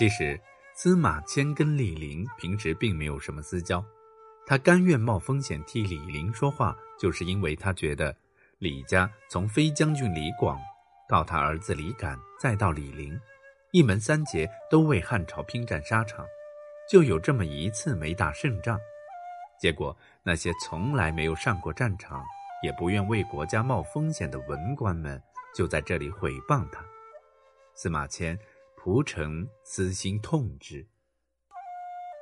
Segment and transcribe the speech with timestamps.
[0.00, 0.40] 其实
[0.72, 3.84] 司马迁跟李陵平时并没有什么私交，
[4.46, 8.16] 他甘愿冒风险替李陵说话，就是因为他觉得
[8.60, 10.58] 李家从飞将军李广
[11.06, 13.20] 到他儿子李敢，再到李陵，
[13.72, 16.24] 一门三杰都为汉朝拼战沙场，
[16.90, 18.80] 就有这么一次没打胜仗。
[19.60, 22.24] 结果那些从来没有上过战场，
[22.62, 25.22] 也不愿为国家冒风险的文官们，
[25.54, 26.82] 就在这里毁谤他。
[27.74, 28.38] 司马迁。
[28.82, 30.82] 蒲城私心痛之。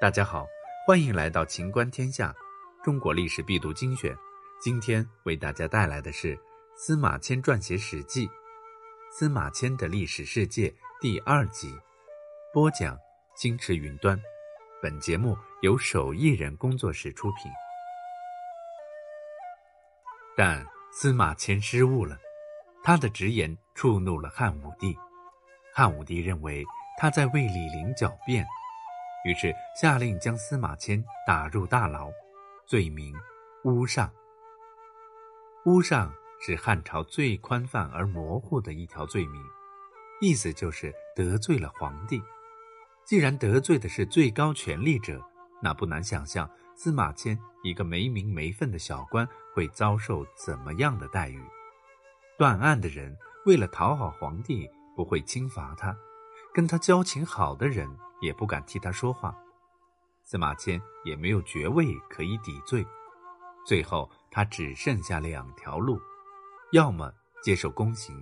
[0.00, 0.44] 大家好，
[0.84, 2.34] 欢迎来到秦观天下，
[2.82, 4.12] 中国历史必读精选。
[4.60, 6.36] 今天为大家带来的是
[6.74, 8.26] 司马迁撰写《史记》，
[9.12, 11.72] 司马迁的历史世界第二集。
[12.52, 12.98] 播讲：
[13.36, 14.20] 金池云端。
[14.82, 17.48] 本节目由手艺人工作室出品。
[20.36, 22.18] 但司马迁失误了，
[22.82, 24.98] 他的直言触怒了汉武帝。
[25.72, 26.64] 汉武帝认为
[26.98, 28.44] 他在为李陵狡辩，
[29.24, 32.10] 于是下令将司马迁打入大牢，
[32.66, 33.14] 罪名
[33.64, 34.10] 诬上。
[35.64, 39.42] 诬上是汉朝最宽泛而模糊的一条罪名，
[40.20, 42.20] 意思就是得罪了皇帝。
[43.06, 45.22] 既然得罪的是最高权力者，
[45.62, 51.40] 那不难想象司马迁一个没名没分的小官会遭受怎么样的待遇。
[52.38, 54.68] 断案的人为了讨好皇帝。
[55.00, 55.96] 不会轻罚他，
[56.52, 57.88] 跟他交情好的人
[58.20, 59.34] 也不敢替他说话。
[60.24, 62.86] 司马迁也没有爵位可以抵罪，
[63.64, 65.98] 最后他只剩下两条路：
[66.72, 67.10] 要么
[67.42, 68.14] 接受宫刑，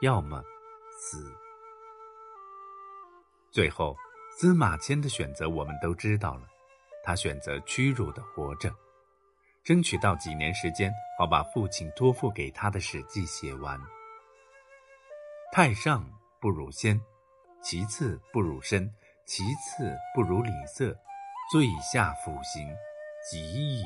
[0.00, 0.40] 要么
[0.96, 1.34] 死。
[3.50, 3.96] 最后，
[4.30, 6.46] 司马迁的选择我们都知道了，
[7.02, 8.72] 他选择屈辱的活着，
[9.64, 13.76] 争取到几年时间，好把父亲托付给他的《史记》写完。
[15.54, 16.02] 太上
[16.40, 16.98] 不如先，
[17.62, 18.90] 其次不如身，
[19.26, 20.96] 其次不如礼色，
[21.50, 22.66] 最下腐刑，
[23.30, 23.84] 极矣。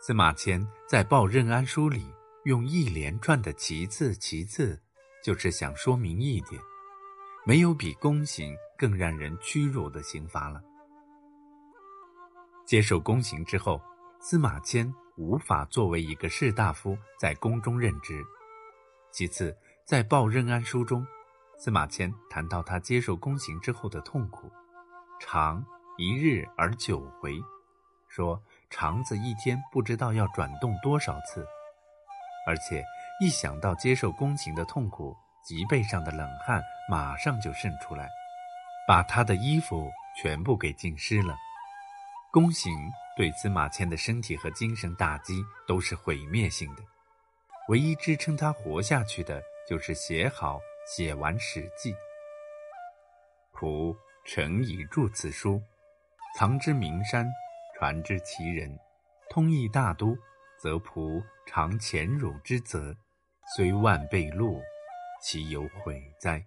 [0.00, 2.12] 司马迁在《报任安书》里
[2.46, 4.82] 用一连串的“其次”“其次”，
[5.22, 6.60] 就是想说明一点：
[7.44, 10.60] 没有比宫刑更让人屈辱的刑罚了。
[12.64, 13.80] 接受宫刑之后，
[14.18, 18.20] 司马迁无法作为一个士大夫在宫中任职。
[19.12, 21.06] 其次，在《报任安书》中，
[21.56, 24.50] 司马迁谈到他接受宫刑之后的痛苦，
[25.20, 25.64] 长
[25.96, 27.40] 一日而九回，
[28.08, 31.46] 说肠子一天不知道要转动多少次，
[32.48, 32.84] 而且
[33.20, 36.60] 一想到接受宫刑的痛苦，脊背上的冷汗
[36.90, 38.08] 马上就渗出来，
[38.88, 39.88] 把他的衣服
[40.20, 41.36] 全部给浸湿了。
[42.32, 42.72] 宫刑
[43.16, 46.82] 对司马迁的身体和精神打击都是毁灭性的，
[47.68, 49.40] 唯一支撑他活下去的。
[49.66, 51.92] 就是写好写完《史记》，
[53.52, 55.60] 仆诚以著此书，
[56.38, 57.26] 藏之名山，
[57.76, 58.78] 传之其人，
[59.28, 60.16] 通义大都，
[60.56, 62.96] 则仆尝潜辱之责，
[63.56, 64.62] 虽万倍禄，
[65.20, 66.40] 其有悔哉？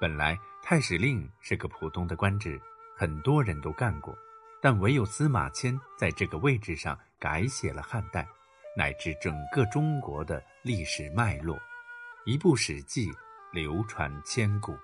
[0.00, 2.60] 本来太史令是个普通的官职，
[2.96, 4.18] 很多人都干过，
[4.60, 8.26] 但唯有司马迁在这个位置上改写了汉代。
[8.74, 11.58] 乃至整个中国的历史脉络，
[12.24, 13.10] 一部《史记》
[13.52, 14.72] 流传千古。《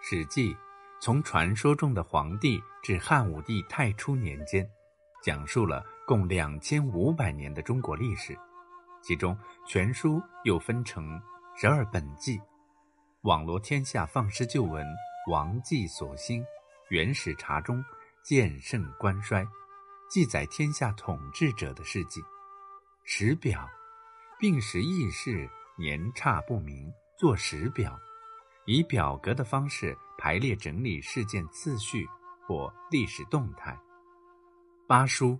[0.00, 0.54] 史记》
[1.00, 4.68] 从传说中的黄帝至汉武帝太初年间，
[5.22, 8.38] 讲述了共两千五百年的中国历史。
[9.02, 9.36] 其中
[9.66, 11.20] 全书又分成
[11.56, 12.40] 十二本纪，
[13.22, 14.86] 网罗天下放矢旧闻、
[15.30, 16.44] 王纪所兴、
[16.90, 17.82] 元始茶中、
[18.22, 19.44] 剑圣官衰。
[20.10, 22.20] 记载天下统治者的事迹，
[23.04, 23.64] 史表，
[24.40, 25.48] 并时轶事，
[25.78, 27.96] 年差不明，作史表，
[28.66, 32.08] 以表格的方式排列整理事件次序
[32.44, 33.78] 或历史动态。
[34.88, 35.38] 八书，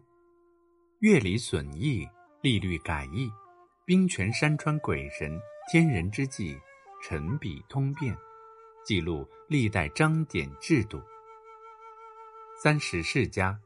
[1.01, 2.09] 乐理损益，
[2.41, 3.29] 利率改易，
[3.85, 5.37] 兵权山川鬼神
[5.73, 6.57] 天人之际，
[7.03, 8.17] 陈笔通变，
[8.85, 11.03] 记录历代章典制度。
[12.63, 13.61] 三十世家。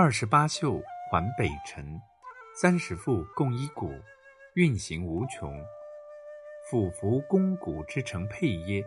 [0.00, 0.80] 二十八宿
[1.10, 2.00] 还北辰，
[2.54, 4.00] 三十副共一毂，
[4.54, 5.60] 运行无穷。
[6.70, 8.80] 俯伏肱骨之成配耶？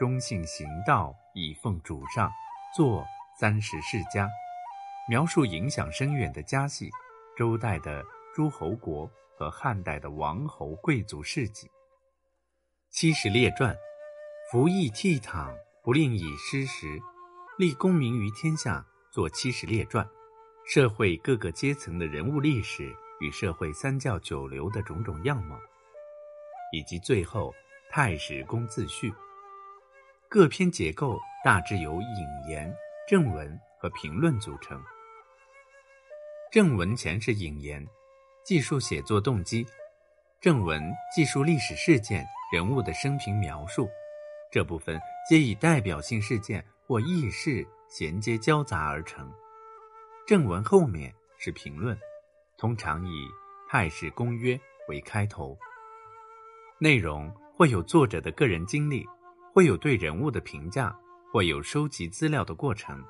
[0.00, 2.28] 忠信行道以奉主上，
[2.76, 3.06] 作
[3.38, 4.28] 三十世家，
[5.08, 6.90] 描述影响深远的家系，
[7.36, 8.04] 周代的
[8.34, 11.70] 诸侯国和汉代的王侯贵族事迹。
[12.90, 13.76] 七十列传，
[14.50, 15.54] 服役倜傥，
[15.84, 16.98] 不令以失时，
[17.58, 20.04] 立功名于天下，作七十列传。
[20.68, 25.58] 社会各个阶层的人物历史与社会三教九流的种种样貌，
[26.74, 27.54] 以及最后
[27.88, 29.10] 太史公自序》。
[30.28, 32.70] 各篇结构大致由引言、
[33.08, 34.78] 正文和评论组成。
[36.52, 37.82] 正文前是引言，
[38.44, 39.64] 记述写作动机；
[40.38, 40.82] 正文
[41.16, 42.22] 记述历史事件、
[42.52, 43.88] 人物的生平描述。
[44.52, 49.32] 这部分皆以代表性事件或轶事衔接交杂而成。
[50.28, 51.98] 正文后面是评论，
[52.58, 53.24] 通常以
[53.66, 54.54] 《太史公约》
[54.86, 55.56] 为开头。
[56.78, 59.08] 内容或有作者的个人经历，
[59.54, 60.94] 或有对人物的评价，
[61.32, 63.02] 或有收集资料的过程，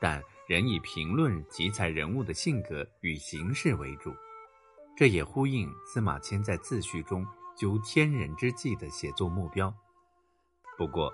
[0.00, 4.16] 但仍以评论题材人物的性格与形式为主。
[4.96, 7.22] 这也呼应司马迁在自序中
[7.54, 9.70] 究天人之际的写作目标。
[10.78, 11.12] 不过，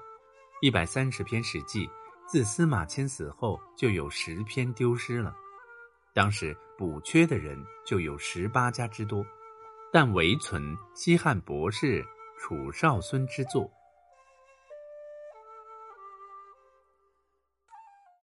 [0.61, 1.91] 一百三十篇史记，
[2.27, 5.35] 自司马迁死后就有十篇丢失了。
[6.15, 9.25] 当时补缺的人就有十八家之多，
[9.93, 12.05] 但唯存西汉博士
[12.39, 13.71] 楚少孙之作。